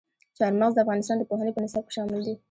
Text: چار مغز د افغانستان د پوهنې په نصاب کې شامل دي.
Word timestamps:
چار 0.37 0.51
مغز 0.59 0.73
د 0.75 0.79
افغانستان 0.85 1.17
د 1.17 1.23
پوهنې 1.29 1.51
په 1.53 1.61
نصاب 1.65 1.83
کې 1.85 1.93
شامل 1.97 2.21
دي. 2.27 2.33